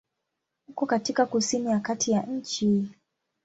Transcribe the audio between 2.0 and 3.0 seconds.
ya nchi.